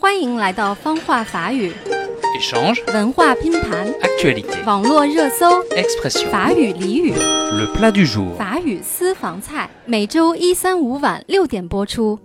[0.00, 1.72] 欢迎来到方话法语
[2.38, 8.32] Échange, 文化拼盘、actualité, 网络热搜、expression, 法语俚语、le plat du jour.
[8.36, 12.16] 法语私房菜，每周一、三、五晚六点播出。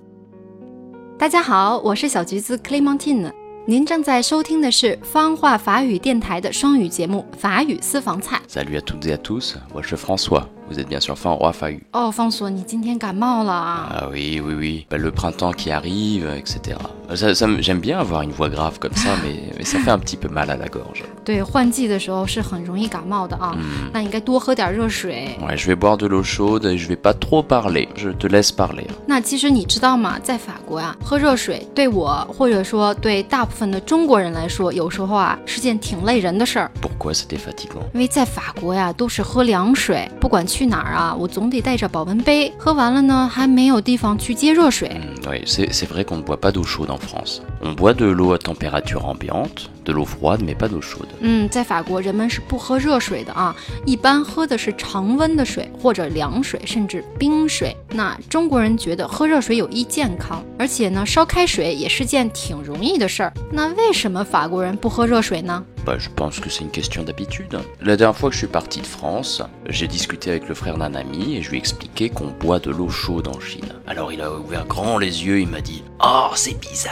[1.17, 3.31] 大家好，我是小橘子 Clementine。
[3.65, 8.39] 您正在收听的是方话法语电台的双语节目《法语私房菜》。
[8.53, 10.43] Salut à toutes et à tous, je suis François.
[10.70, 11.80] Vous êtes bien sûr fin roi Fahu.
[11.92, 13.88] 哦，方所，你今天感冒了啊？
[13.90, 14.86] Ah oui, oui, oui.
[14.90, 16.76] Bah, le printemps qui arrive, etc.
[17.14, 19.90] Ça, ça me- J'aime bien avoir une voix grave comme ça, mais, mais ça fait
[19.90, 21.04] un petit peu mal à la gorge.
[21.24, 23.56] 对，换季的时候是很容易感冒的啊。
[23.94, 25.38] 那应该多喝点热水。
[25.40, 27.88] Ouais, je vais boire de l'eau chaude et je vais pas trop parler.
[27.96, 28.86] Je te laisse parler.
[29.06, 30.18] 那其实你知道吗？
[30.22, 36.70] 在法国呀、喝热水对我或者说对大部分的中国人来说，有时候啊是件挺累人的事儿。
[36.82, 42.53] Pourquoi c'était fatigant 因为在法国呀，都是喝凉水，不管 去哪儿啊，我总得带着保温杯。
[42.59, 44.91] 喝完了呢，还没有地方去接热水。
[44.93, 47.41] 嗯，对 c'est c'est vrai qu'on ne boit pas d'eau chaude en France.
[47.62, 51.08] On boit de l'eau à température ambiante, de l'eau froide, mais pas d'eau chaude.
[51.20, 57.76] 嗯，在法国人们是不喝热水的啊，一般喝的是常温的水或者凉水，甚至冰水。
[57.90, 63.32] 那中国人觉得喝热水有益健康，而且呢，烧开水也是件挺容易的事儿。
[63.50, 65.64] 那为什么法国人不喝热水呢？
[65.84, 67.58] Bah, je pense que c'est une question d'habitude.
[67.80, 70.94] La dernière fois que je suis parti de France, j'ai discuté avec le frère d'un
[70.94, 73.72] ami et je lui ai expliqué qu'on boit de l'eau chaude en Chine.
[73.86, 76.89] Alors il a ouvert grand les yeux, il m'a dit 哦 cpiza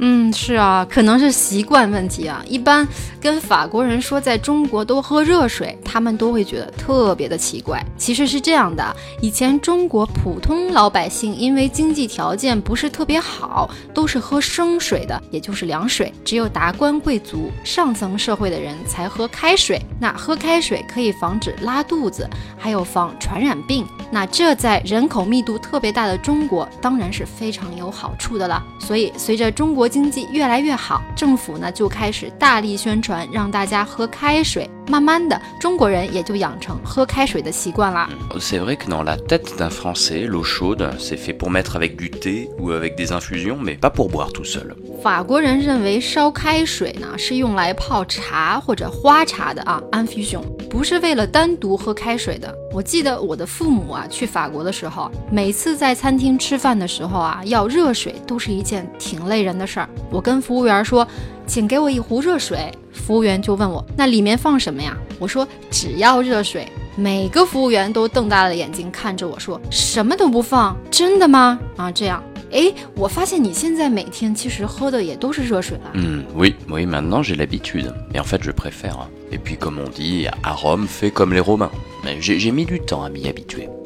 [0.00, 2.42] 嗯，是啊，可能是习惯问题啊。
[2.46, 2.86] 一般
[3.20, 7.84] 跟法国人说在中国都喝热水，他们都会觉得特别的奇怪。
[7.96, 16.12] 其实是这样的，以前中国普通老百姓因为经济条件不是特别好，都是喝生水的，也就是凉水。
[16.24, 19.80] 只有达官贵族、上层社会的人才喝开水。
[20.00, 23.86] 那喝开水可以防止拉肚子，还有防传染病。
[24.10, 28.46] 那这在人口密度特别大的中国，当然是非常有好处的
[28.78, 34.68] 所以，随着中国经济越来越好，政府呢就开始大力宣传，让大家喝开水。
[34.88, 38.08] 慢慢的，中国人也就养成喝开水的习惯啦。
[38.38, 42.10] C'est vrai que dans la tête d'un Français, l'eau chaude, c'est fait pour mettre avec du
[42.10, 44.74] thé ou avec des infusions, mais pas pour boire tout seul.
[45.02, 52.52] 法国人认为烧开水呢是用来泡茶或者花茶的啊，，infusion，不是为了单独喝开水的。
[52.72, 59.88] 我记得我的父母啊去法国的时候，每次在餐厅吃饭的时候啊，要热水都是一件挺累人的事儿。
[60.10, 61.06] 我跟服务员说，
[61.46, 64.96] 请给我一壶热水，服务员就问我那里面放什么呀？
[65.18, 66.70] 我说只要热水。
[66.96, 72.20] 每个服务员都瞪大了眼睛看着我说：“什么都不放，真的吗？”啊，这样。
[72.50, 75.90] 哎，我发现你现在每天其实喝的也都是热水了。
[75.94, 77.92] 嗯 oui, oui, maintenant j'ai l'habitude.
[78.12, 78.96] Mais en fait, je préfère.
[79.30, 81.70] Et puis, comme on dit, à Rome, fait comme les Romains.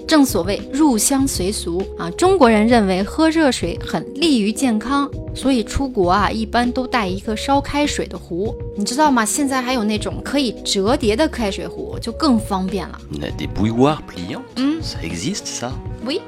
[0.07, 9.25] 正所谓入乡随俗啊，中国人认为喝热水很利于健康，所以出国啊一般都带一个烧开水的壶，你知道吗？
[9.25, 13.01] 现在还有那种可以折叠的开水壶，就更方便了。
[13.39, 14.43] Des bouilloirs pliants？
[14.57, 16.21] 嗯，ça existe ça？oui？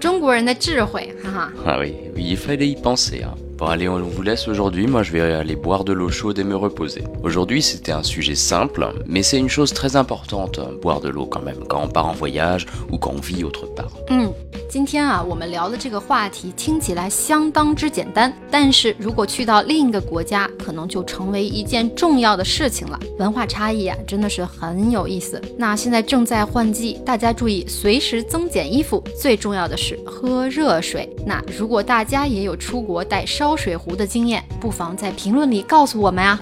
[0.00, 1.52] 中国人的智慧，哈哈。
[1.66, 3.26] Ah oui，il fallait y penser.
[3.66, 6.54] Allez, on vous laisse aujourd'hui, moi je vais aller boire de l'eau chaude et me
[6.54, 7.04] reposer.
[7.22, 11.26] Aujourd'hui c'était un sujet simple, mais c'est une chose très importante, hein, boire de l'eau
[11.26, 13.90] quand même, quand on part en voyage ou quand on vit autre part.
[14.08, 14.32] 嗯，
[14.74, 22.98] 今天啊，我们聊的这个话题听起来相当之简单，但是如果去到另一个国家，可能就成为一件重要的事情了。
[23.20, 25.40] 文化差异啊，真的是很有意思。
[25.56, 31.08] 那现在正在换季，大家注意随时增减衣服，最重要的是喝热水。
[31.24, 36.40] 那如果大家也有出国带烧水壶的经验，不妨在评论里告诉我们啊。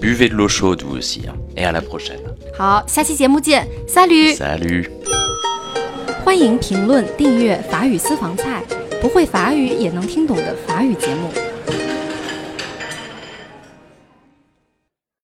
[0.00, 1.22] Buvez de l'eau chaude vous aussi.
[1.26, 1.34] hein.
[1.56, 2.20] Et à la prochaine.
[2.56, 4.32] 好，下期节目见，撒驴。
[4.32, 4.88] Salut
[6.24, 8.62] 欢迎评论、订阅法语私房菜，
[9.00, 11.30] 不会法语也能听懂的法语节目。